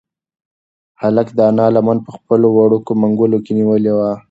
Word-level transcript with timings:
هلک 1.01 1.27
د 1.37 1.39
انا 1.49 1.67
لمن 1.75 1.97
په 2.05 2.11
خپلو 2.17 2.47
وړوکو 2.51 2.91
منگولو 3.01 3.37
کې 3.45 3.51
نیولې 3.59 3.91
وه. 3.97 4.11